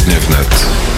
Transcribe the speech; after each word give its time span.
Popołudnie 0.00 0.20
wnet. 0.20 0.89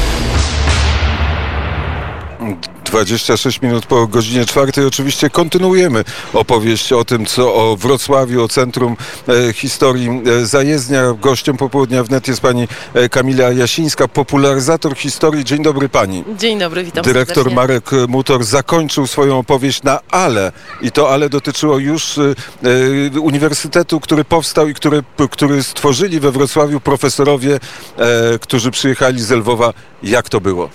26 2.93 3.63
minut 3.63 3.87
po 3.87 4.07
godzinie 4.07 4.45
czwartej. 4.47 4.87
Oczywiście 4.87 5.31
kontynuujemy 5.31 6.05
opowieść 6.33 6.93
o 6.93 7.05
tym, 7.05 7.27
co 7.27 7.55
o 7.55 7.77
Wrocławiu, 7.77 8.45
o 8.45 8.49
Centrum 8.49 8.97
e, 9.29 9.53
Historii 9.53 10.09
e, 10.09 10.47
Zajezdnia. 10.47 11.15
Gościem 11.21 11.57
popołudnia 11.57 12.05
wnet 12.05 12.29
jest 12.29 12.41
pani 12.41 12.69
e, 12.95 13.09
Kamila 13.09 13.53
Jasińska, 13.53 14.09
popularyzator 14.09 14.97
historii. 14.97 15.45
Dzień 15.45 15.63
dobry 15.63 15.89
pani. 15.89 16.25
Dzień 16.39 16.59
dobry, 16.59 16.85
witam 16.85 17.05
Dyrektor 17.05 17.35
serdecznie. 17.35 17.57
Marek 17.57 17.91
Mutor 18.09 18.45
zakończył 18.45 19.07
swoją 19.07 19.39
opowieść 19.39 19.83
na 19.83 20.01
ale. 20.11 20.53
I 20.81 20.93
to 20.93 21.11
ale 21.11 21.29
dotyczyło 21.29 21.79
już 21.79 22.19
uniwersytetu, 23.21 24.01
który 24.01 24.25
powstał 24.25 24.69
i 24.69 24.75
który, 24.75 25.03
który 25.31 25.63
stworzyli 25.63 26.21
we 26.21 26.33
Wrocławiu 26.33 26.81
profesorowie, 26.81 27.61
którzy 28.41 28.71
przyjechali 28.71 29.23
z 29.23 29.31
Lwowa. 29.31 29.73
Jak 30.03 30.29
to 30.29 30.41
było? 30.41 30.69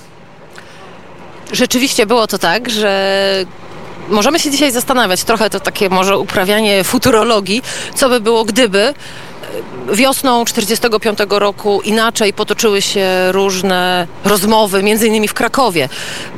Rzeczywiście 1.51 2.05
było 2.05 2.27
to 2.27 2.37
tak, 2.37 2.69
że 2.69 3.45
możemy 4.09 4.39
się 4.39 4.51
dzisiaj 4.51 4.71
zastanawiać, 4.71 5.23
trochę 5.23 5.49
to 5.49 5.59
takie 5.59 5.89
może 5.89 6.17
uprawianie 6.17 6.83
futurologii, 6.83 7.61
co 7.95 8.09
by 8.09 8.19
było 8.19 8.45
gdyby 8.45 8.93
wiosną 9.93 10.45
45 10.45 11.19
roku 11.29 11.81
inaczej 11.81 12.33
potoczyły 12.33 12.81
się 12.81 13.07
różne 13.31 14.07
rozmowy, 14.25 14.83
między 14.83 15.07
innymi 15.07 15.27
w 15.27 15.33
Krakowie, 15.33 15.89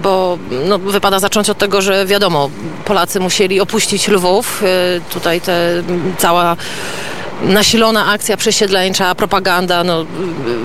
bo 0.02 0.38
no, 0.68 0.80
wypada 0.80 1.20
zacząć 1.20 1.50
od 1.50 1.58
tego, 1.58 1.82
że 1.82 2.06
wiadomo, 2.06 2.50
Polacy 2.86 3.20
musieli 3.20 3.62
opuścić 3.62 4.08
Lwów, 4.08 4.64
e, 4.64 5.02
tutaj 5.14 5.42
te 5.42 5.84
cała 6.18 6.58
nasilona 7.42 8.06
akcja 8.06 8.38
przesiedleńcza, 8.38 9.16
propaganda, 9.16 9.84
no 9.84 10.06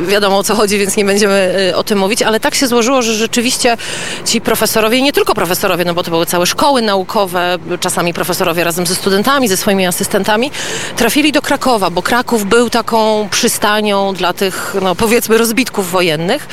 wiadomo 0.06 0.38
o 0.38 0.42
co 0.42 0.54
chodzi, 0.54 0.78
więc 0.78 0.96
nie 0.96 1.04
będziemy 1.04 1.54
y, 1.70 1.76
o 1.76 1.84
tym 1.84 1.98
mówić, 1.98 2.22
ale 2.22 2.40
tak 2.40 2.54
się 2.54 2.66
złożyło, 2.66 3.02
że 3.02 3.14
rzeczywiście 3.14 3.76
ci 4.24 4.40
profesorowie, 4.40 5.02
nie 5.02 5.12
tylko 5.12 5.34
profesorowie, 5.34 5.84
no 5.84 5.94
bo 5.94 6.02
to 6.02 6.10
były 6.10 6.26
całe 6.26 6.46
szkoły 6.46 6.82
naukowe, 6.82 7.58
czasami 7.80 8.14
profesorowie 8.14 8.64
razem 8.64 8.86
ze 8.86 8.94
studentami, 8.94 9.48
ze 9.48 9.56
swoimi 9.56 9.86
asystentami, 9.86 10.50
trafili 10.96 11.32
do 11.32 11.42
Krakowa, 11.42 11.90
bo 11.90 12.02
Kraków 12.02 12.44
był 12.44 12.70
taką 12.70 13.28
przystanią 13.30 14.14
dla 14.14 14.32
tych, 14.32 14.74
no 14.82 14.94
powiedzmy, 14.94 15.38
rozbitków 15.38 15.90
wojennych. 15.90 16.48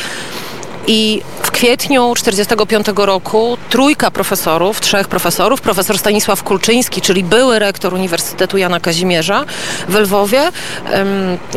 I 0.87 1.21
kwietniu 1.61 2.13
1945 2.15 2.87
roku 2.95 3.57
trójka 3.69 4.11
profesorów, 4.11 4.81
trzech 4.81 5.07
profesorów, 5.07 5.61
profesor 5.61 5.97
Stanisław 5.97 6.43
Kulczyński, 6.43 7.01
czyli 7.01 7.23
były 7.23 7.59
rektor 7.59 7.93
Uniwersytetu 7.93 8.57
Jana 8.57 8.79
Kazimierza 8.79 9.45
w 9.87 9.95
Lwowie, 9.95 10.41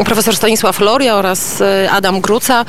profesor 0.05 0.37
Stanisław 0.37 0.81
Loria 0.81 1.15
oraz 1.15 1.61
e, 1.61 1.91
Adam 1.91 2.21
Gruca, 2.21 2.65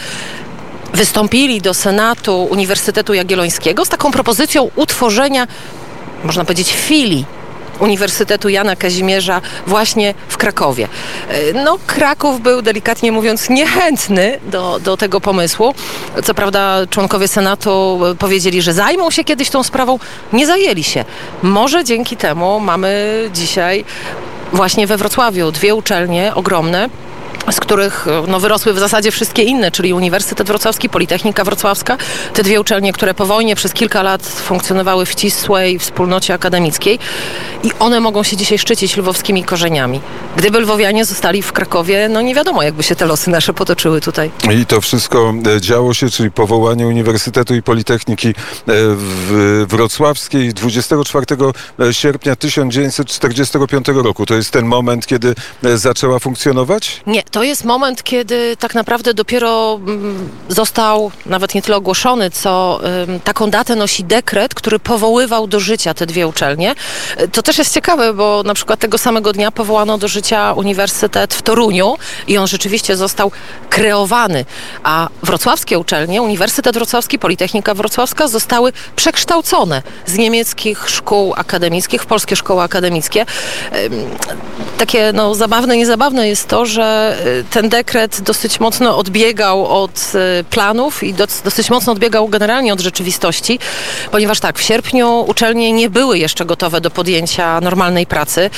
wystąpili 0.94 1.62
do 1.62 1.74
Senatu 1.74 2.44
Uniwersytetu 2.44 3.14
Jagiellońskiego 3.14 3.86
z 3.86 3.90
taką 3.90 4.12
propozycją 4.12 4.70
utworzenia, 4.76 5.48
można 6.24 6.46
powiedzieć, 6.46 6.74
filii 6.74 7.26
Uniwersytetu 7.80 8.50
Jana 8.50 8.76
Kazimierza 8.76 9.42
właśnie 9.68 10.14
w 10.28 10.38
Krakowie. 10.38 10.88
E, 11.30 11.54
No, 11.64 11.78
Kraków 11.88 12.42
był 12.42 12.62
delikatnie 12.62 13.12
mówiąc 13.12 13.50
niechętny 13.50 14.40
do, 14.52 14.80
do 14.80 14.98
tego 14.98 15.22
pomysłu. 15.22 15.74
Co 16.24 16.34
prawda 16.34 16.78
członkowie 16.90 17.28
Senatu 17.28 18.00
e, 18.12 18.16
powiedzieli, 18.16 18.62
że 18.62 18.74
zajmą 18.74 19.12
się 19.12 19.24
kiedyś 19.24 19.50
tą 19.50 19.64
sprawą. 19.64 20.00
Nie 20.34 20.48
zajęli 20.48 20.84
się. 20.84 21.06
Może 21.44 21.84
dzięki 21.84 22.18
temu 22.18 22.60
mamy 22.60 23.14
dzisiaj 23.34 23.86
właśnie 24.54 24.88
we 24.88 24.98
Wrocławiu 24.98 25.52
dwie 25.52 25.76
uczelnie 25.76 26.36
ogromne, 26.36 26.90
z 27.52 27.60
których 27.60 28.06
no, 28.28 28.40
wyrosły 28.40 28.74
w 28.74 28.80
zasadzie 28.80 29.12
wszystkie 29.12 29.44
inne, 29.44 29.72
czyli 29.72 29.94
Uniwersytet 29.94 30.48
Wrocławski, 30.48 30.90
Politechnika 30.90 31.44
Wrocławska, 31.44 31.98
te 32.34 32.44
dwie 32.44 32.62
uczelnie, 32.62 32.94
które 32.94 33.14
po 33.14 33.26
wojnie 33.26 33.56
przez 33.56 33.74
kilka 33.74 34.04
lat 34.04 34.26
funkcjonowały 34.26 35.06
w 35.06 35.12
ścisłej 35.12 35.80
wspólnocie 35.80 36.34
akademickiej 36.34 37.00
i 37.64 37.72
one 37.80 38.00
mogą 38.00 38.24
się 38.24 38.38
dzisiaj 38.38 38.58
szczycić 38.58 38.98
lwowskimi 38.98 39.44
korzeniami. 39.44 40.02
Gdyby 40.36 40.60
lwowianie 40.60 41.06
zostali 41.06 41.42
w 41.42 41.52
Krakowie, 41.52 42.10
no 42.10 42.22
nie 42.22 42.36
wiadomo, 42.36 42.64
jakby 42.64 42.84
się 42.84 42.96
te 42.96 43.06
losy 43.06 43.30
nasze 43.30 43.54
potoczyły 43.54 44.02
tutaj. 44.02 44.32
I 44.52 44.66
to 44.66 44.82
wszystko 44.82 45.34
e, 45.56 45.62
działo 45.62 45.94
się, 45.94 46.10
czyli 46.10 46.32
powołanie 46.32 46.88
Uniwersytetu 46.88 47.56
i 47.56 47.62
Politechniki 47.62 48.28
e, 48.30 48.34
w 48.68 49.66
Wrocławskiej 49.70 50.54
24 50.54 51.26
sierpnia 51.92 52.36
1945 52.36 53.88
roku. 53.88 54.26
To 54.26 54.34
jest 54.34 54.52
ten 54.52 54.66
moment, 54.66 55.08
kiedy 55.08 55.36
e, 55.64 55.78
zaczęła 55.78 56.20
funkcjonować? 56.20 57.02
Nie, 57.08 57.24
to 57.36 57.44
jest 57.44 57.66
moment, 57.66 58.04
kiedy 58.04 58.58
tak 58.58 58.76
naprawdę 58.76 59.14
dopiero 59.14 59.80
mm, 59.88 60.30
został 60.50 61.12
nawet 61.26 61.56
nie 61.56 61.62
tyle 61.62 61.78
ogłoszony, 61.78 62.32
co 62.32 62.80
taką 63.24 63.50
datę 63.50 63.76
nosi 63.76 64.04
dekret, 64.04 64.54
który 64.54 64.80
powoływał 64.80 65.48
do 65.48 65.60
życia 65.60 65.94
te 65.94 66.06
dwie 66.06 66.28
uczelnie. 66.28 66.76
Y, 67.22 67.28
To 67.28 67.42
też 67.42 67.58
jest 67.58 67.74
ciekawe, 67.74 68.14
bo 68.14 68.44
na 68.46 68.54
przykład 68.54 68.80
tego 68.80 68.98
samego 68.98 69.34
dnia 69.34 69.52
powołano 69.52 69.98
do 69.98 70.08
życia 70.08 70.54
Uniwersytet 70.54 71.34
w 71.34 71.42
Toruniu 71.42 71.98
i 72.28 72.38
on 72.38 72.48
rzeczywiście 72.48 72.96
został 72.96 73.32
kreowany, 73.70 74.46
a 74.84 75.10
wrocławskie 75.24 75.80
uczelnie, 75.80 76.22
Uniwersytet 76.22 76.76
Wrocławski, 76.76 77.20
Politechnika 77.20 77.74
Wrocławska 77.74 78.28
zostały 78.28 78.74
przekształcone 78.96 79.82
z 80.06 80.18
niemieckich 80.18 80.90
szkół 80.90 81.34
akademickich 81.38 82.02
w 82.02 82.06
polskie 82.06 82.36
szkoły 82.36 82.62
akademickie. 82.62 83.26
Takie 84.78 85.12
no, 85.14 85.36
zabawne, 85.36 85.78
niezabawne 85.78 86.28
jest 86.28 86.48
to, 86.48 86.66
że 86.66 87.18
ten 87.50 87.70
dekret 87.70 88.22
dosyć 88.22 88.60
mocno 88.60 88.98
odbiegał 88.98 89.84
od 89.84 90.12
y, 90.40 90.44
planów 90.44 91.04
i 91.04 91.14
dosyć 91.44 91.70
mocno 91.70 91.94
odbiegał 91.94 92.28
generalnie 92.28 92.74
od 92.74 92.80
rzeczywistości, 92.80 93.60
ponieważ 94.12 94.40
tak, 94.40 94.60
w 94.60 94.62
sierpniu 94.62 95.26
uczelnie 95.28 95.72
nie 95.72 95.90
były 95.90 96.20
jeszcze 96.20 96.46
gotowe 96.46 96.82
do 96.82 96.92
podjęcia 96.92 97.62
normalnej 97.62 98.06
pracy. 98.06 98.50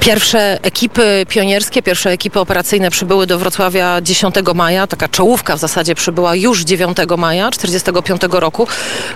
Pierwsze 0.00 0.58
ekipy 0.62 1.26
pionierskie, 1.28 1.82
pierwsze 1.82 2.10
ekipy 2.10 2.40
operacyjne 2.40 2.90
przybyły 2.90 3.26
do 3.26 3.38
Wrocławia 3.38 4.00
10 4.00 4.34
maja, 4.54 4.86
taka 4.86 5.08
czołówka 5.08 5.56
w 5.56 5.58
zasadzie 5.58 5.94
przybyła 5.94 6.34
już 6.34 6.62
9 6.64 6.96
maja 7.18 7.50
1945 7.50 8.40
roku. 8.40 8.66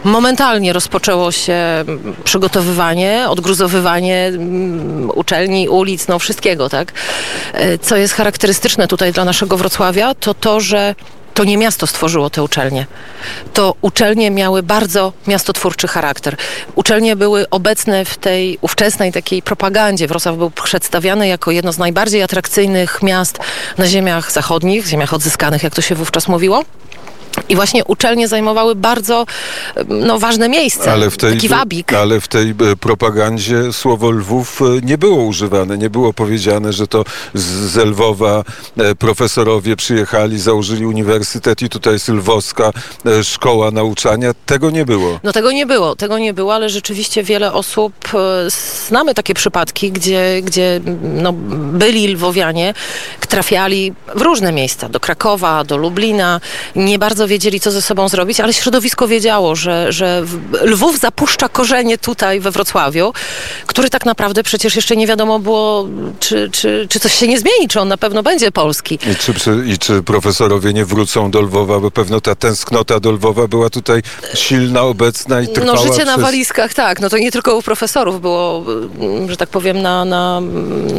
Momentalnie 0.05 0.73
rozpoczęło 0.73 1.33
się 1.33 1.59
przygotowywanie, 2.25 3.27
odgruzowywanie 3.29 4.27
mm, 4.27 5.11
uczelni, 5.15 5.69
ulic, 5.69 6.09
no 6.09 6.19
wszystkiego, 6.19 6.69
tak? 6.69 6.93
E, 7.53 7.79
Co 7.79 7.97
jest 7.97 8.15
charakterystyczne 8.15 8.89
tutaj 8.89 9.13
dla 9.13 9.25
naszego 9.25 9.57
Wrocławia, 9.57 10.15
to 10.15 10.35
to, 10.35 10.61
że 10.61 10.95
to 11.39 11.45
nie 11.45 11.57
miasto 11.57 11.87
stworzyło 11.87 12.31
te 12.31 12.43
uczelnie. 12.43 12.87
To 13.53 13.75
uczelnie 13.81 14.31
miały 14.31 14.63
bardzo 14.63 15.13
miastotwórczy 15.27 15.89
charakter. 15.89 16.37
Uczelnie 16.75 17.17
były 17.17 17.51
obecne 17.51 18.05
w 18.05 18.17
tej 18.17 18.59
ówczesnej 18.61 19.13
takiej 19.13 19.43
propagandzie. 19.43 20.07
Wrocław 20.07 20.37
był 20.37 20.51
przedstawiany 20.51 21.29
jako 21.29 21.51
jedno 21.51 21.73
z 21.73 21.79
najbardziej 21.79 22.23
atrakcyjnych 22.23 23.03
miast 23.03 23.39
na 23.79 23.87
ziemiach 23.87 24.33
zachodnich, 24.33 24.87
ziemiach 24.87 25.15
odzyskanych, 25.15 25.63
jak 25.63 25.75
to 25.75 25.83
się 25.83 25.95
wówczas 25.95 26.29
mówiło. 26.29 26.65
I 27.49 27.57
właśnie 27.57 27.85
uczelnie 27.85 28.29
zajmowały 28.29 28.75
bardzo 28.75 29.27
no, 29.89 30.19
ważne 30.19 30.49
miejsce. 30.49 30.93
Ale 30.93 31.11
w 31.11 31.17
tej, 31.17 31.35
Taki 31.35 31.49
wabik. 31.49 31.93
ale 31.93 32.21
w 32.21 32.29
tej 32.29 32.51
e, 32.51 32.77
propagandzie 32.81 33.73
słowo 33.73 34.11
Lwów 34.11 34.63
e, 34.63 34.65
nie 34.83 34.99
było 34.99 35.25
używane. 35.25 35.79
Nie 35.79 35.91
było 35.91 36.13
powiedziane, 36.13 36.73
że 36.73 36.87
to 36.87 37.05
z 37.35 37.77
Lwowa 37.77 38.45
e, 38.79 38.95
profesorowie 38.95 39.77
przyjechali, 39.77 40.39
założyli 40.39 40.87
uniwersytet 40.87 41.63
i 41.63 41.69
tutaj 41.69 41.93
jest 41.93 42.09
lwowska 42.09 42.73
szkoła 43.23 43.71
nauczania. 43.71 44.35
Tego 44.47 44.71
nie 44.71 44.85
było. 44.85 45.21
No 45.23 45.33
tego 45.33 45.53
nie 45.53 45.67
było, 45.67 45.97
tego 45.97 46.19
nie 46.19 46.35
było, 46.35 46.55
ale 46.55 46.69
rzeczywiście 46.69 47.23
wiele 47.23 47.53
osób, 47.53 47.93
znamy 48.87 49.15
takie 49.15 49.35
przypadki, 49.35 49.93
gdzie, 49.93 50.43
gdzie 50.43 50.81
no, 51.03 51.33
byli 51.73 52.09
lwowianie, 52.09 52.75
trafiali 53.29 53.93
w 54.15 54.21
różne 54.21 54.53
miejsca, 54.53 54.89
do 54.89 55.01
Krakowa, 55.01 55.65
do 55.65 55.77
Lublina, 55.77 56.41
nie 56.77 56.99
bardzo 56.99 57.28
wiedzieli, 57.29 57.61
co 57.61 57.71
ze 57.71 57.83
sobą 57.83 58.09
zrobić, 58.09 58.41
ale 58.41 58.53
środowisko 58.53 59.09
wiedziało, 59.09 59.57
że, 59.57 59.93
że 59.93 60.25
Lwów 60.63 60.99
zapuszcza 60.99 61.49
korzenie 61.49 61.99
tutaj 61.99 62.41
we 62.41 62.51
Wrocławiu, 62.51 63.13
który 63.67 63.91
tak 63.91 64.07
naprawdę 64.07 64.43
przecież 64.43 64.77
jeszcze 64.77 64.97
nie 64.97 65.07
wiadomo 65.07 65.39
było, 65.39 65.89
czy, 66.21 66.51
czy, 66.53 66.87
czy 66.91 67.01
coś 67.01 67.15
się 67.15 67.29
nie 67.29 67.39
zmieni, 67.39 67.69
czy 67.69 67.81
on 67.81 67.89
na 67.89 67.97
pewno 67.97 68.23
będzie 68.23 68.53
polski. 68.53 68.95
I 68.95 69.17
czy, 69.17 69.33
I 69.67 69.79
czy 69.79 70.03
profesorowie 70.03 70.73
nie 70.73 70.85
wrócą 70.85 71.31
do 71.31 71.41
Lwowa, 71.41 71.81
bo 71.81 71.91
pewno 71.91 72.21
ta 72.21 72.35
tęsknota 72.35 73.01
do 73.01 73.13
Lwowa 73.13 73.49
była 73.49 73.71
tutaj 73.71 74.03
silna, 74.35 74.83
obecna 74.83 75.41
i 75.41 75.49
trwała 75.49 75.73
No 75.73 75.83
życie 75.83 76.05
na 76.05 76.13
przez... 76.13 76.23
walizkach, 76.23 76.75
tak. 76.75 77.01
No 77.01 77.09
to 77.09 77.19
nie 77.19 77.33
tylko 77.33 77.57
u 77.57 77.63
profesorów 77.63 78.21
było, 78.21 78.65
że 79.29 79.37
tak 79.37 79.49
powiem, 79.49 79.83
na, 79.83 80.05
na, 80.05 80.41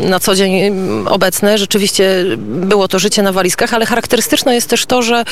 na 0.10 0.20
co 0.20 0.36
dzień 0.36 0.74
obecne. 1.06 1.58
Rzeczywiście 1.58 2.26
było 2.38 2.88
to 2.88 3.00
życie 3.00 3.22
na 3.22 3.31
walizkach, 3.31 3.74
ale 3.74 3.86
charakterystyczne 3.86 4.56
jest 4.56 4.70
też 4.70 4.86
to, 4.86 5.02
że 5.02 5.26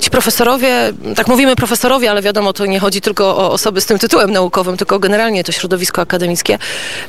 ci 0.00 0.10
profesorowie, 0.16 0.92
tak 1.16 1.28
mówimy 1.28 1.56
profesorowie, 1.56 2.10
ale 2.10 2.22
wiadomo, 2.22 2.52
to 2.52 2.66
nie 2.66 2.80
chodzi 2.80 3.00
tylko 3.00 3.36
o 3.36 3.52
osoby 3.52 3.80
z 3.80 3.86
tym 3.86 3.98
tytułem 3.98 4.32
naukowym, 4.32 4.76
tylko 4.76 4.98
generalnie 4.98 5.44
to 5.44 5.52
środowisko 5.52 6.02
akademickie. 6.02 6.58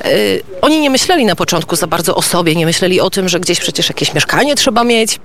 y, 0.06 0.42
oni 0.60 0.80
nie 0.80 0.90
myśleli 0.90 1.24
na 1.24 1.36
początku 1.36 1.76
za 1.76 1.86
bardzo 1.86 2.14
o 2.14 2.22
sobie, 2.22 2.54
nie 2.54 2.66
myśleli 2.66 3.00
o 3.00 3.10
tym, 3.10 3.28
że 3.28 3.40
gdzieś 3.40 3.60
przecież 3.60 3.88
jakieś 3.88 4.14
mieszkanie 4.14 4.54
trzeba 4.54 4.84
mieć, 4.84 5.20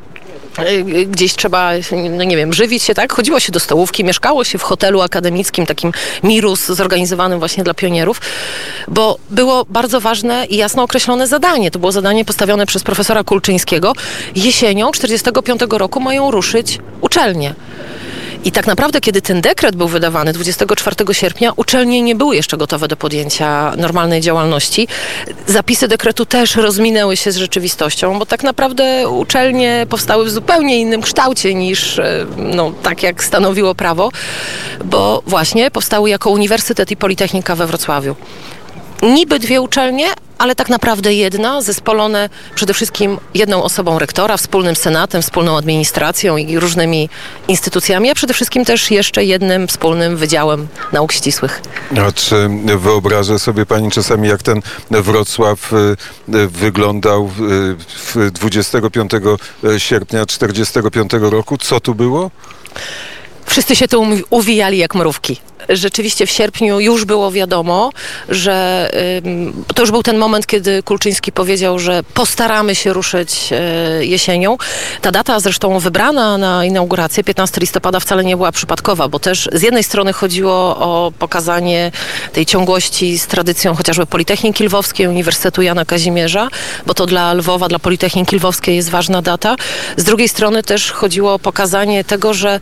gdzieś 1.08 1.36
trzeba, 1.36 1.72
no 2.10 2.24
nie 2.24 2.38
wiem, 2.38 2.54
żywić 2.54 2.84
się, 2.84 2.94
tak? 2.94 3.14
Chodziło 3.14 3.40
się 3.40 3.52
do 3.52 3.60
stołówki, 3.60 4.04
mieszkało 4.04 4.44
się 4.44 4.58
w 4.58 4.64
hotelu 4.64 5.02
akademickim, 5.02 5.66
takim 5.66 5.92
Mirus, 6.24 6.66
zorganizowanym 6.66 7.40
właśnie 7.40 7.64
dla 7.64 7.74
pionierów, 7.74 8.22
bo 8.88 9.18
było 9.30 9.66
bardzo 9.70 10.02
ważne 10.02 10.46
i 10.46 10.58
jasno 10.58 10.84
określone 10.84 11.28
zadanie. 11.28 11.72
To 11.72 11.80
było 11.80 11.92
zadanie 11.92 12.26
postawione 12.26 12.66
przez 12.66 12.84
profesora 12.84 13.24
Kulczyńskiego. 13.24 13.94
Jesienią 14.36 14.92
1945 14.92 15.80
roku 15.80 16.00
mają 16.00 16.32
ruszyć 16.32 16.80
uczelnie. 17.02 17.56
I 18.46 18.52
tak 18.52 18.68
naprawdę, 18.68 19.02
kiedy 19.02 19.22
ten 19.22 19.42
dekret 19.42 19.76
był 19.76 19.88
wydawany 19.88 20.34
24 20.34 20.96
sierpnia, 21.12 21.52
uczelnie 21.56 22.02
nie 22.02 22.16
były 22.16 22.36
jeszcze 22.36 22.58
gotowe 22.58 22.88
do 22.88 22.96
podjęcia 22.96 23.74
normalnej 23.78 24.22
działalności. 24.22 24.88
Zapisy 25.48 25.88
dekretu 25.88 26.26
też 26.26 26.56
rozminęły 26.56 27.18
się 27.18 27.32
z 27.32 27.38
rzeczywistością, 27.38 28.20
bo 28.20 28.26
tak 28.26 28.44
naprawdę 28.44 29.10
uczelnie 29.10 29.86
powstały 29.90 30.26
w 30.26 30.32
zupełnie 30.32 30.80
innym 30.80 31.02
kształcie 31.02 31.54
niż 31.54 32.00
e, 32.00 32.26
no, 32.38 32.72
tak, 32.84 33.04
jak 33.04 33.24
stanowiło 33.24 33.76
prawo, 33.76 34.12
bo 34.86 35.24
właśnie 35.28 35.72
powstały 35.72 36.10
jako 36.10 36.30
Uniwersytet 36.30 36.92
i 36.92 36.98
Politechnika 36.98 37.56
we 37.56 37.68
Wrocławiu 37.68 38.16
niby 39.04 39.40
dwie 39.40 39.62
uczelnie, 39.62 40.06
ale 40.38 40.56
tak 40.56 40.70
naprawdę 40.70 41.14
jedna, 41.14 41.62
zespolone 41.62 42.30
przede 42.56 42.74
wszystkim 42.74 43.18
jedną 43.34 43.64
osobą 43.64 44.00
rektora, 44.00 44.38
wspólnym 44.38 44.76
senatem, 44.76 45.22
wspólną 45.22 45.58
administracją 45.58 46.38
i 46.38 46.60
różnymi 46.60 47.10
instytucjami, 47.48 48.10
a 48.10 48.16
przede 48.16 48.34
wszystkim 48.34 48.66
też 48.66 48.92
jeszcze 48.92 49.24
jednym 49.24 49.68
wspólnym 49.68 50.18
wydziałem 50.18 50.68
nauk 50.92 51.12
ścisłych. 51.12 51.62
A 52.08 52.12
czy 52.12 52.50
wyobraża 52.78 53.40
sobie 53.40 53.66
pani 53.66 53.92
czasami, 53.92 54.28
jak 54.28 54.44
ten 54.44 54.62
Wrocław 54.92 55.74
y, 55.74 55.76
y, 56.36 56.48
wyglądał 56.48 57.32
25 58.32 59.12
sierpnia 59.78 60.26
1945 60.26 61.12
roku? 61.32 61.58
Co 61.58 61.80
tu 61.80 61.96
było? 61.96 62.32
Wszyscy 63.54 63.76
się 63.76 63.88
tu 63.88 64.06
uwijali 64.30 64.78
jak 64.78 64.96
mrówki 64.96 65.38
rzeczywiście 65.70 66.26
w 66.26 66.32
sierpniu 66.32 66.80
już 66.80 67.06
było 67.06 67.32
wiadomo, 67.32 67.92
że 68.30 68.90
to 69.76 69.82
już 69.82 69.92
był 69.92 70.04
ten 70.04 70.18
moment, 70.18 70.48
kiedy 70.48 70.84
Kulczyński 70.84 71.32
powiedział, 71.32 71.80
że 71.80 72.04
postaramy 72.14 72.76
się 72.76 72.94
ruszyć 72.94 73.50
e, 73.52 74.06
jesienią. 74.06 74.58
Ta 75.02 75.12
data 75.12 75.40
zresztą 75.40 75.80
wybrana 75.80 76.38
na 76.38 76.66
inaugurację 76.66 77.24
15 77.24 77.62
listopada 77.62 78.00
wcale 78.00 78.24
nie 78.24 78.38
była 78.38 78.52
przypadkowa, 78.52 79.08
bo 79.08 79.20
też 79.20 79.50
z 79.54 79.62
jednej 79.62 79.84
strony 79.84 80.14
chodziło 80.14 80.78
o 80.78 81.12
pokazanie 81.20 81.92
tej 82.34 82.46
ciągłości 82.46 83.20
z 83.20 83.28
tradycją 83.28 83.76
chociażby 83.76 84.06
Politechniki 84.06 84.64
Lwowskiej, 84.64 85.08
Uniwersytetu 85.08 85.62
Jana 85.62 85.86
Kazimierza, 85.86 86.50
bo 86.86 86.94
to 86.94 87.06
dla 87.06 87.34
Lwowa, 87.34 87.68
dla 87.68 87.80
Politechniki 87.80 88.36
Lwowskiej 88.36 88.76
jest 88.76 88.90
ważna 88.90 89.22
data. 89.22 89.56
Z 89.98 90.04
drugiej 90.04 90.30
strony 90.30 90.64
też 90.64 90.92
chodziło 90.92 91.34
o 91.34 91.40
pokazanie 91.40 92.04
tego, 92.04 92.34
że 92.34 92.60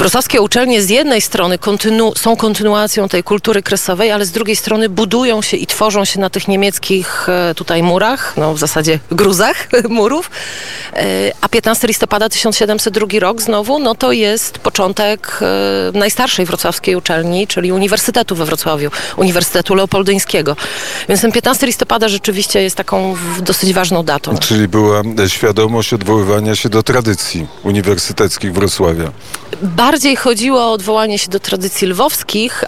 Wrocławskie 0.00 0.40
uczelnie 0.40 0.82
z 0.82 0.90
jednej 0.90 1.20
strony 1.20 1.58
kontynu 1.58 2.12
są 2.16 2.36
kontynuacją 2.36 3.08
tej 3.08 3.22
kultury 3.22 3.62
kresowej, 3.62 4.10
ale 4.10 4.26
z 4.26 4.30
drugiej 4.30 4.56
strony 4.56 4.88
budują 4.88 5.42
się 5.42 5.56
i 5.56 5.66
tworzą 5.66 6.04
się 6.04 6.20
na 6.20 6.30
tych 6.30 6.48
niemieckich 6.48 7.28
e, 7.28 7.54
tutaj 7.54 7.82
murach, 7.82 8.34
no 8.36 8.54
w 8.54 8.58
zasadzie 8.58 8.98
gruzach 9.10 9.68
murów. 9.88 10.30
E, 10.92 11.32
a 11.40 11.48
15 11.48 11.86
listopada 11.86 12.28
1702 12.28 13.06
rok 13.20 13.42
znowu, 13.42 13.78
no 13.78 13.94
to 13.94 14.12
jest 14.12 14.58
początek 14.58 15.40
e, 15.94 15.98
najstarszej 15.98 16.46
wrocławskiej 16.46 16.96
uczelni, 16.96 17.46
czyli 17.46 17.72
Uniwersytetu 17.72 18.36
we 18.36 18.44
Wrocławiu, 18.44 18.90
Uniwersytetu 19.16 19.74
Leopoldyńskiego. 19.74 20.56
Więc 21.08 21.20
ten 21.20 21.32
15 21.32 21.66
listopada 21.66 22.08
rzeczywiście 22.08 22.62
jest 22.62 22.76
taką 22.76 23.16
dosyć 23.40 23.72
ważną 23.72 24.02
datą. 24.02 24.38
Czyli 24.38 24.68
była 24.68 25.02
świadomość 25.28 25.92
odwoływania 25.92 26.56
się 26.56 26.68
do 26.68 26.82
tradycji 26.82 27.46
uniwersyteckich 27.64 28.52
Wrocławia. 28.52 29.12
Bardziej 29.90 30.16
chodziło 30.16 30.60
o 30.60 30.72
odwołanie 30.72 31.18
się 31.18 31.28
do 31.28 31.40
tradycji 31.40 31.88
lwowskich, 31.88 32.64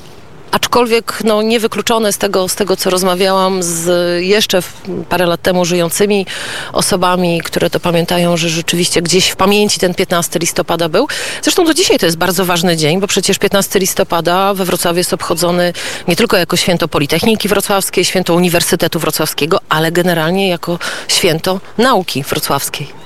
aczkolwiek 0.51 1.19
no, 1.25 1.43
niewykluczone 1.43 2.13
z 2.13 2.19
tego, 2.19 2.49
z 2.49 2.55
tego, 2.55 2.77
co 2.77 2.91
rozmawiałam 2.91 3.63
z 3.63 3.87
jeszcze 4.25 4.61
parę 5.09 5.27
lat 5.27 5.43
temu 5.43 5.65
żyjącymi 5.65 6.27
osobami, 6.73 7.41
które 7.41 7.71
to 7.71 7.81
pamiętają, 7.81 8.37
że 8.37 8.49
rzeczywiście 8.49 9.03
gdzieś 9.03 9.29
w 9.29 9.37
pamięci 9.37 9.81
ten 9.81 9.95
15 9.95 10.39
listopada 10.39 10.89
był. 10.89 11.09
Zresztą 11.43 11.65
do 11.65 11.75
dzisiaj 11.75 11.99
to 11.99 12.07
jest 12.07 12.19
bardzo 12.19 12.45
ważny 12.45 12.77
dzień, 12.77 13.01
bo 13.01 13.07
przecież 13.07 13.39
15 13.39 13.79
listopada 13.79 14.55
we 14.55 14.65
Wrocławiu 14.65 14.99
jest 14.99 15.13
obchodzony 15.13 15.73
nie 16.09 16.17
tylko 16.17 16.37
jako 16.37 16.57
święto 16.57 16.89
Politechniki 16.89 17.49
Wrocławskiej, 17.49 18.05
święto 18.05 18.35
Uniwersytetu 18.35 18.99
Wrocławskiego, 18.99 19.61
ale 19.69 19.93
generalnie 19.93 20.49
jako 20.49 20.79
święto 21.09 21.61
nauki 21.79 22.23
wrocławskiej 22.23 23.02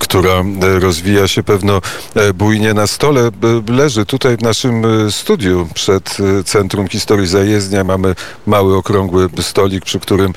która 0.00 0.32
e, 0.32 0.80
rozwija 0.80 1.28
się 1.28 1.42
pewno 1.42 1.80
e, 2.14 2.32
bujnie 2.32 2.74
na 2.74 2.86
stole. 2.86 3.30
Leży 3.68 4.06
tutaj 4.06 4.36
w 4.36 4.42
naszym 4.42 5.06
e, 5.06 5.12
studiu 5.12 5.68
przed 5.74 6.16
Centrum 6.44 6.88
Historii 6.88 7.26
Zajezdnia. 7.26 7.84
Mamy 7.84 8.14
mały, 8.46 8.76
okrągły 8.76 9.28
stolik, 9.40 9.84
przy 9.84 10.00
którym 10.00 10.32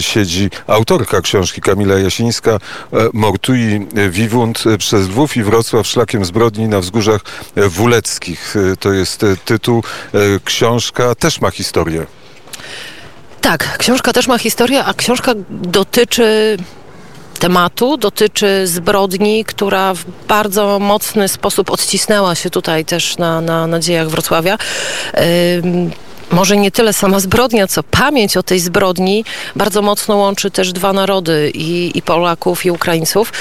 siedzi 0.00 0.50
autorka 0.66 1.20
książki 1.20 1.60
Kamila 1.60 1.98
Jasińska 1.98 2.58
Mortui 3.12 3.86
Wiwund 4.10 4.64
przez 4.78 5.08
Lwów 5.08 5.36
i 5.36 5.42
Wrocław 5.42 5.86
szlakiem 5.86 6.24
zbrodni 6.24 6.68
na 6.68 6.80
wzgórzach 6.80 7.20
wuleckich. 7.56 8.54
To 8.80 8.92
jest 8.92 9.24
tytuł. 9.44 9.82
Książka 10.44 11.14
też 11.14 11.40
ma 11.40 11.50
historię. 11.50 12.06
Tak, 13.40 13.78
książka 13.78 14.12
też 14.12 14.26
ma 14.26 14.38
historię, 14.38 14.84
a 14.84 14.94
książka 14.94 15.32
dotyczy 15.50 16.56
tematu, 17.38 17.96
dotyczy 17.96 18.66
zbrodni, 18.66 19.44
która 19.44 19.94
w 19.94 20.04
bardzo 20.28 20.78
mocny 20.78 21.28
sposób 21.28 21.70
odcisnęła 21.70 22.34
się 22.34 22.50
tutaj 22.50 22.84
też 22.84 23.18
na, 23.18 23.40
na, 23.40 23.66
na 23.66 23.80
dziejach 23.80 24.08
Wrocławia. 24.08 24.58
może 26.30 26.56
nie 26.56 26.70
tyle 26.70 26.92
sama 26.92 27.20
zbrodnia, 27.20 27.66
co 27.66 27.82
pamięć 27.82 28.36
o 28.36 28.42
tej 28.42 28.60
zbrodni 28.60 29.24
bardzo 29.56 29.82
mocno 29.82 30.16
łączy 30.16 30.50
też 30.50 30.72
dwa 30.72 30.92
narody, 30.92 31.50
i, 31.54 31.98
i 31.98 32.02
Polaków, 32.02 32.66
i 32.66 32.70
Ukraińców. 32.70 33.32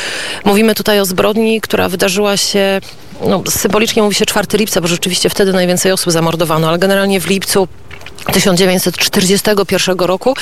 Mówimy 0.45 0.75
tutaj 0.75 0.99
o 0.99 1.05
zbrodni, 1.05 1.61
która 1.61 1.89
wydarzyła 1.89 2.37
się, 2.37 2.81
no, 3.27 3.43
symbolicznie 3.49 4.03
mówi 4.03 4.15
się 4.15 4.25
4 4.25 4.57
lipca, 4.57 4.81
bo 4.81 4.87
rzeczywiście 4.87 5.29
wtedy 5.29 5.53
najwięcej 5.53 5.91
osób 5.91 6.13
zamordowano, 6.13 6.69
ale 6.69 6.79
generalnie 6.79 7.19
w 7.19 7.27
lipcu 7.27 7.67
1941 8.35 9.99
roku 9.99 10.35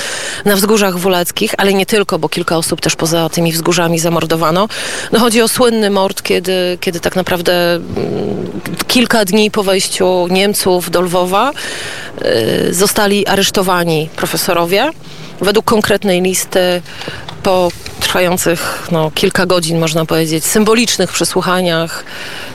na 0.46 0.56
wzgórzach 0.56 0.98
wuleckich, 0.98 1.54
ale 1.58 1.74
nie 1.74 1.86
tylko, 1.86 2.20
bo 2.20 2.30
kilka 2.30 2.58
osób 2.58 2.82
też 2.82 2.96
poza 2.96 3.30
tymi 3.30 3.52
wzgórzami 3.52 4.00
zamordowano. 4.00 4.68
No 5.12 5.20
chodzi 5.20 5.42
o 5.42 5.48
słynny 5.48 5.90
mord, 5.90 6.22
kiedy, 6.22 6.78
kiedy 6.82 7.00
tak 7.00 7.16
naprawdę 7.16 7.76
mm, 7.76 8.62
kilka 8.88 9.26
dni 9.26 9.52
po 9.52 9.64
wejściu 9.64 10.28
Niemców 10.28 10.92
do 10.92 11.02
Lwowa 11.02 11.52
y, 12.70 12.74
zostali 12.74 13.28
aresztowani 13.28 14.10
profesorowie. 14.16 14.92
Według 15.42 15.66
konkretnej 15.66 16.22
listy 16.22 16.82
po 17.44 17.72
trwających 18.00 18.88
no, 18.92 19.12
kilka 19.16 19.46
godzin, 19.46 19.80
można 19.80 20.06
powiedzieć, 20.06 20.46
symbolicznych 20.46 21.12
przesłuchaniach 21.12 22.06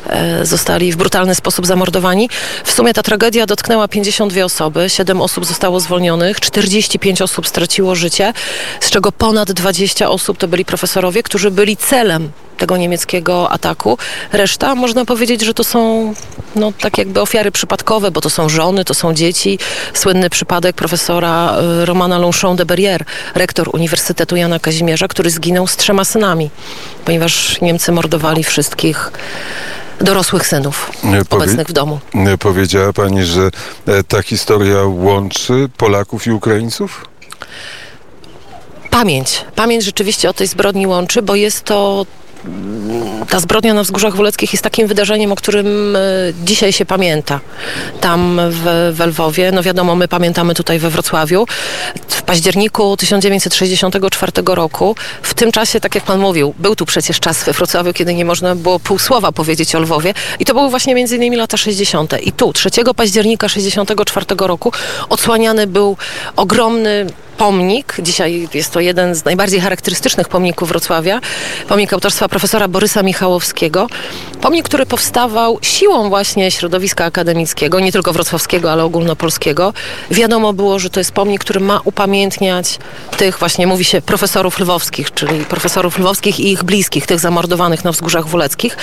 e, 0.07 0.47
zostali 0.47 0.93
w 0.93 0.97
brutalny 0.97 1.35
sposób 1.35 1.67
zamordowani. 1.67 2.31
W 2.65 2.73
sumie 2.73 2.95
ta 2.95 3.03
tragedia 3.03 3.47
dotknęła 3.47 3.89
52 3.89 4.45
osoby, 4.45 4.91
7 4.91 5.21
osób 5.21 5.47
zostało 5.47 5.81
zwolnionych, 5.81 6.41
45 6.41 7.23
osób 7.23 7.47
straciło 7.47 7.95
życie, 7.95 8.33
z 8.81 8.91
czego 8.91 9.13
ponad 9.13 9.53
20 9.53 10.11
osób 10.11 10.39
to 10.39 10.49
byli 10.49 10.65
profesorowie, 10.65 11.23
którzy 11.23 11.51
byli 11.51 11.77
celem 11.77 12.31
tego 12.59 12.77
niemieckiego 12.77 13.51
ataku. 13.51 13.99
Reszta 14.33 14.75
można 14.75 15.05
powiedzieć, 15.05 15.41
że 15.45 15.55
to 15.55 15.65
są 15.65 16.15
no, 16.57 16.73
tak 16.81 16.99
jakby 16.99 17.21
ofiary 17.21 17.53
przypadkowe, 17.53 18.11
bo 18.11 18.21
to 18.21 18.31
są 18.31 18.49
żony, 18.49 18.85
to 18.85 18.95
są 18.95 19.15
dzieci. 19.15 19.59
Słynny 19.95 20.31
przypadek 20.31 20.77
profesora 20.77 21.57
y, 21.83 21.87
Romana 21.87 22.19
Longchamp 22.19 22.59
de 22.59 22.67
Berrier, 22.67 23.05
rektor 23.35 23.71
Uniwersytetu 23.73 24.37
Jana 24.37 24.59
Kazimierza, 24.59 25.09
który 25.09 25.31
zginął 25.31 25.67
z 25.67 25.77
trzema 25.77 26.05
synami, 26.05 26.51
ponieważ 27.05 27.61
Niemcy 27.61 27.93
mordowali 27.93 28.45
wszystkich 28.45 29.13
dorosłych 30.01 30.47
synów 30.47 30.91
Powie 31.03 31.23
obecnych 31.31 31.69
w 31.69 31.73
domu. 31.73 32.01
Powiedziała 32.39 32.93
pani, 32.93 33.25
że 33.25 33.51
e, 33.87 34.03
ta 34.05 34.23
historia 34.23 34.79
łączy 34.85 35.69
Polaków 35.77 36.27
i 36.27 36.31
Ukraińców? 36.31 37.05
Pamięć. 38.91 39.45
Pamięć 39.55 39.85
rzeczywiście 39.85 40.31
o 40.31 40.33
tej 40.33 40.47
zbrodni 40.47 40.87
łączy, 40.87 41.23
bo 41.23 41.35
jest 41.35 41.65
to 41.65 42.07
ta 43.29 43.41
zbrodnia 43.41 43.75
na 43.75 43.83
Wzgórzach 43.83 44.17
Wuleckich 44.17 44.53
jest 44.53 44.65
takim 44.65 44.87
wydarzeniem, 44.87 45.33
o 45.33 45.37
którym 45.37 45.97
e, 45.97 46.01
dzisiaj 46.45 46.73
się 46.73 46.85
pamięta. 46.85 47.41
Tam 48.01 48.41
w, 48.51 48.93
w 48.97 49.07
Lwowie, 49.07 49.53
no 49.53 49.63
wiadomo, 49.63 49.97
my 49.97 50.09
pamiętamy 50.09 50.55
tutaj 50.55 50.79
we 50.79 50.91
Wrocławiu. 50.91 51.47
W 52.09 52.23
październiku 52.23 52.97
1964 52.97 54.33
roku, 54.47 54.97
w 55.23 55.35
tym 55.35 55.53
czasie, 55.53 55.81
tak 55.81 55.95
jak 55.95 56.05
pan 56.05 56.21
mówił, 56.21 56.55
był 56.59 56.77
tu 56.77 56.87
przecież 56.87 57.21
czas 57.21 57.45
we 57.45 57.53
Wrocławiu, 57.53 57.93
kiedy 57.93 58.15
nie 58.15 58.25
można 58.25 58.55
było 58.55 58.81
pół 58.81 58.99
słowa 58.99 59.33
powiedzieć 59.33 59.75
o 59.75 59.81
Lwowie 59.81 60.15
i 60.39 60.45
to 60.45 60.55
były 60.55 60.71
właśnie 60.71 60.95
między 60.95 61.17
innymi 61.17 61.37
lata 61.37 61.57
60. 61.57 62.23
I 62.23 62.33
tu, 62.33 62.53
3 62.53 62.71
października 62.97 63.47
1964 63.47 64.27
roku 64.39 64.73
odsłaniany 65.09 65.67
był 65.67 65.97
ogromny 66.37 67.07
pomnik. 67.39 67.97
Dzisiaj 67.99 68.49
jest 68.55 68.73
to 68.73 68.81
jeden 68.81 69.15
z 69.15 69.25
najbardziej 69.25 69.61
charakterystycznych 69.61 70.29
pomników 70.29 70.69
Wrocławia. 70.69 71.21
Pomnik 71.69 71.93
autorstwa 71.93 72.29
profesora 72.29 72.69
Borysa 72.69 73.03
Michałowskiego. 73.03 73.87
Pomnik, 74.41 74.65
który 74.65 74.87
powstawał 74.87 75.59
siłą 75.63 76.09
właśnie 76.09 76.51
środowiska 76.51 77.05
akademickiego, 77.05 77.81
nie 77.81 77.93
tylko 77.93 78.13
wrocławskiego, 78.13 78.73
ale 78.73 78.85
ogólnopolskiego. 78.85 79.73
Wiadomo 80.11 80.53
było, 80.53 80.79
że 80.79 80.91
to 80.91 81.01
jest 81.01 81.13
pomnik, 81.13 81.41
który 81.41 81.61
ma 81.61 81.81
upamiętniać 81.85 82.79
tych 83.17 83.39
właśnie, 83.39 83.67
mówi 83.67 83.85
się, 83.85 84.03
profesorów 84.03 84.59
lwowskich, 84.59 85.15
czyli 85.15 85.45
profesorów 85.45 85.99
lwowskich 85.99 86.41
i 86.41 86.53
ich 86.53 86.65
bliskich, 86.65 87.07
tych 87.07 87.21
zamordowanych 87.21 87.85
na 87.85 87.93
wzgórzach 87.93 88.29
woleckich. 88.29 88.77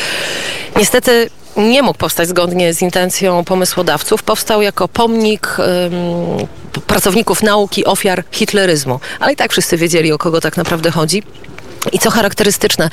Niestety 0.77 1.29
nie 1.57 1.81
mógł 1.81 1.97
powstać 1.97 2.27
zgodnie 2.27 2.73
z 2.73 2.81
intencją 2.81 3.43
pomysłodawców. 3.43 4.23
Powstał 4.23 4.61
jako 4.61 4.87
pomnik 4.87 5.57
ym, 5.59 6.47
pracowników 6.81 7.43
nauki 7.43 7.85
ofiar 7.85 8.23
hitleryzmu. 8.31 8.99
Ale 9.19 9.33
i 9.33 9.35
tak 9.35 9.51
wszyscy 9.51 9.77
wiedzieli, 9.77 10.11
o 10.11 10.17
kogo 10.17 10.41
tak 10.41 10.57
naprawdę 10.57 10.91
chodzi. 10.91 11.23
I 11.91 11.99
co 11.99 12.11
charakterystyczne, 12.11 12.89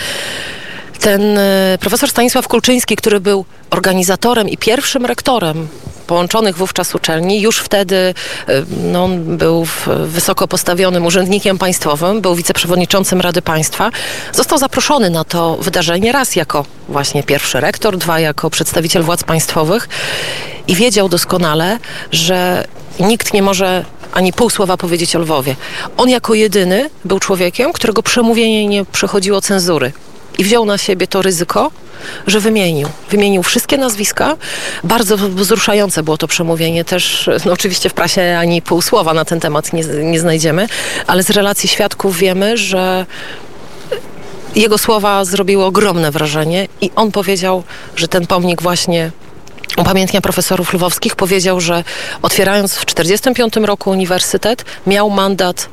ten 1.01 1.39
y, 1.39 1.79
profesor 1.81 2.11
Stanisław 2.11 2.49
Kulczyński, 2.49 2.97
który 2.97 3.21
był 3.21 3.45
organizatorem 3.71 4.49
i 4.49 4.57
pierwszym 4.57 5.07
rektorem 5.07 5.69
połączonych 6.07 6.57
wówczas 6.57 6.95
uczelni, 6.95 7.41
już 7.41 7.59
wtedy 7.59 7.97
y, 8.49 8.65
no, 8.93 9.09
był 9.09 9.67
wysoko 10.07 10.49
postawionym 10.49 11.07
urzędnikiem 11.07 11.59
państwowym, 11.59 12.21
był 12.21 12.35
wiceprzewodniczącym 12.35 13.21
Rady 13.21 13.43
Państwa. 13.43 13.91
Został 14.33 14.59
zaproszony 14.59 15.11
na 15.11 15.25
to 15.25 15.57
wydarzenie 15.57 16.13
raz 16.13 16.37
jako 16.37 16.65
właśnie 16.89 17.23
pierwszy 17.23 17.61
rektor, 17.61 17.97
dwa 17.97 18.21
jako 18.21 18.51
przedstawiciel 18.51 19.03
władz 19.03 19.25
państwowych 19.25 19.89
i 20.69 20.75
wiedział 20.75 21.09
doskonale, 21.09 21.79
że 22.13 22.65
nikt 23.01 23.35
nie 23.35 23.43
może 23.43 23.85
ani 24.13 24.33
pół 24.33 24.51
słowa 24.51 24.77
powiedzieć 24.77 25.17
o 25.17 25.19
Lwowie. 25.19 25.57
On 25.97 26.09
jako 26.09 26.35
jedyny 26.35 26.91
był 27.05 27.19
człowiekiem, 27.19 27.73
którego 27.73 28.03
przemówienie 28.03 28.67
nie 28.67 28.85
przechodziło 28.85 29.41
cenzury 29.41 29.93
i 30.39 30.45
wziął 30.45 30.65
na 30.65 30.79
siebie 30.79 31.07
to 31.07 31.23
ryzyko, 31.23 31.71
że 32.27 32.41
wymienił. 32.41 32.89
Wymienił 33.11 33.43
wszystkie 33.43 33.79
nazwiska. 33.79 34.37
Bardzo 34.85 35.17
wzruszające 35.17 36.03
było 36.03 36.19
to 36.19 36.29
przemówienie. 36.29 36.85
Też 36.85 37.31
no 37.47 37.53
oczywiście 37.53 37.89
w 37.89 37.95
prasie 37.95 38.37
ani 38.41 38.63
pół 38.63 38.83
słowa 38.83 39.15
na 39.15 39.25
ten 39.25 39.41
temat 39.41 39.73
nie, 39.73 39.85
nie 39.85 40.21
znajdziemy, 40.21 40.69
ale 41.07 41.23
z 41.23 41.31
relacji 41.31 41.69
świadków 41.69 42.17
wiemy, 42.17 42.57
że 42.57 43.07
jego 44.55 44.79
słowa 44.79 45.25
zrobiły 45.25 45.65
ogromne 45.65 46.11
wrażenie 46.11 46.69
i 46.81 46.91
on 46.97 47.13
powiedział, 47.13 47.63
że 47.97 48.09
ten 48.09 48.27
pomnik 48.27 48.63
właśnie 48.63 49.11
upamiętnia 49.77 50.21
profesorów 50.21 50.73
lwowskich. 50.73 51.17
Powiedział, 51.17 51.61
że 51.61 51.85
otwierając 52.23 52.75
w 52.75 52.85
1945 52.85 53.67
roku 53.67 53.91
uniwersytet, 53.91 54.65
miał 54.87 55.11
mandat 55.11 55.69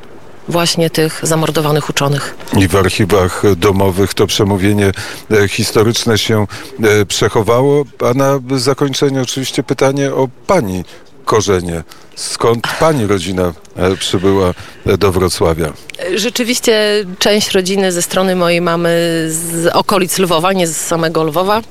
właśnie 0.48 0.90
tych 0.90 1.20
zamordowanych 1.22 1.90
uczonych. 1.90 2.36
I 2.58 2.68
w 2.68 2.76
archiwach 2.76 3.42
domowych 3.56 4.14
to 4.14 4.26
przemówienie 4.26 4.92
e, 5.30 5.48
historyczne 5.48 6.18
się 6.18 6.46
e, 6.82 7.06
przechowało. 7.06 7.84
A 8.10 8.14
na 8.14 8.40
zakończenie 8.58 9.22
oczywiście 9.22 9.62
pytanie 9.62 10.14
o 10.14 10.28
pani 10.46 10.84
korzenie. 11.24 11.82
Skąd 12.16 12.66
pani 12.80 13.06
rodzina 13.06 13.52
e, 13.76 13.96
przybyła 13.96 14.54
do 14.98 15.12
Wrocławia? 15.12 15.72
Rzeczywiście 16.14 17.04
część 17.18 17.50
rodziny 17.50 17.92
ze 17.92 18.02
strony 18.02 18.36
mojej 18.36 18.60
mamy 18.60 18.88
z 19.28 19.66
okolic 19.72 20.18
Lwowa, 20.18 20.52
nie 20.52 20.66
z 20.66 20.76
samego 20.76 21.24
Lwowa. 21.24 21.62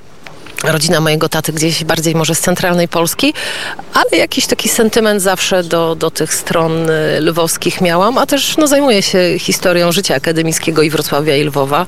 Rodzina 0.63 1.01
mojego 1.01 1.29
taty 1.29 1.53
gdzieś 1.53 1.83
bardziej 1.83 2.15
może 2.15 2.35
z 2.35 2.39
centralnej 2.39 2.87
Polski, 2.87 3.33
ale 3.93 4.17
jakiś 4.17 4.47
taki 4.47 4.69
sentyment 4.69 5.21
zawsze 5.21 5.63
do, 5.63 5.95
do 5.95 6.11
tych 6.11 6.33
stron 6.33 6.89
y, 6.89 7.21
lwowskich 7.21 7.81
miałam, 7.81 8.17
a 8.17 8.25
też 8.25 8.57
no, 8.57 8.67
zajmuję 8.67 9.01
się 9.01 9.19
historią 9.39 9.91
życia 9.91 10.15
akademickiego 10.15 10.81
i 10.81 10.89
Wrocławia 10.89 11.35
i 11.35 11.43
Lwowa. 11.43 11.85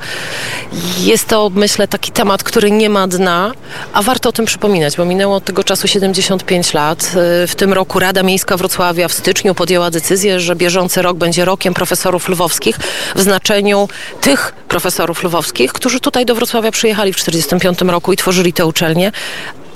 Jest 1.00 1.28
to, 1.28 1.52
myślę, 1.56 1.88
taki 1.88 2.12
temat, 2.12 2.44
który 2.44 2.72
nie 2.72 2.90
ma 2.90 3.08
dna, 3.08 3.52
a 3.94 4.02
warto 4.02 4.30
o 4.30 4.32
tym 4.32 4.46
przypominać, 4.46 4.98
bo 4.98 5.06
minęło 5.06 5.36
od 5.36 5.46
tego 5.46 5.64
czasu 5.64 5.88
75 5.88 6.74
lat. 6.74 7.12
Y, 7.44 7.48
W 7.48 7.56
tym 7.56 7.74
roku 7.74 8.00
Rada 8.00 8.24
Miejska 8.24 8.58
Wrocławia 8.58 9.08
w 9.08 9.14
styczniu 9.14 9.56
podjęła 9.56 9.92
decyzję, 9.92 10.40
że 10.40 10.56
bieżący 10.56 11.02
rok 11.02 11.18
będzie 11.18 11.46
rokiem 11.46 11.74
profesorów 11.74 12.30
lwowskich 12.30 12.78
w 13.16 13.22
znaczeniu 13.22 13.90
tych 14.22 14.54
profesorów 14.68 15.24
lwowskich, 15.24 15.74
którzy 15.74 16.00
tutaj 16.00 16.26
do 16.26 16.36
Wrocławia 16.36 16.72
przyjechali 16.72 17.14
w 17.14 17.16
45 17.16 17.82
roku 17.82 18.14
i 18.14 18.18
tworzyli 18.18 18.54
te 18.62 18.66
uczelnie. 18.66 19.12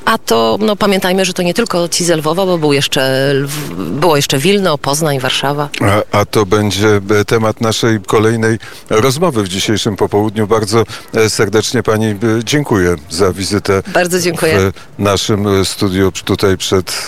A 0.06 0.18
to, 0.18 0.58
no 0.62 0.76
pamiętajmy, 0.76 1.26
że 1.26 1.34
to 1.34 1.42
nie 1.42 1.54
tylko 1.54 1.90
ci 1.90 2.06
z 2.06 2.10
Lwowa, 2.10 2.46
bo 2.46 2.58
był 2.58 2.74
jeszcze, 2.74 3.34
było 3.78 4.16
jeszcze 4.16 4.38
Wilno, 4.38 4.78
Poznań, 4.78 5.20
Warszawa. 5.20 5.70
A, 5.82 6.18
a 6.18 6.26
to 6.26 6.46
będzie 6.46 7.02
e, 7.20 7.26
temat 7.26 7.62
naszej 7.62 8.00
kolejnej 8.02 8.60
rozmowy 8.90 9.44
w 9.44 9.48
dzisiejszym 9.48 9.96
popołudniu. 9.96 10.48
Bardzo 10.48 10.84
e, 11.14 11.30
serdecznie 11.30 11.84
pani 11.84 12.06
e, 12.06 12.16
dziękuję 12.44 12.96
za 13.10 13.34
wizytę 13.34 13.84
Bardzo 13.94 14.20
dziękuję. 14.20 14.72
w 15.00 15.02
naszym 15.02 15.66
studiu 15.66 16.12
tutaj 16.12 16.58
przed, 16.58 17.06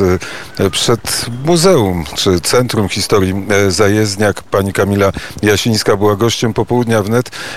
przed 0.72 1.26
Muzeum 1.46 2.04
czy 2.16 2.42
Centrum 2.42 2.90
Historii 2.90 3.34
Zajezdniak. 3.70 4.42
Pani 4.44 4.74
Kamila 4.74 5.12
Jasińska 5.42 5.98
była 5.98 6.16
gościem 6.16 6.54
popołudnia 6.54 7.04
wnet. 7.04 7.32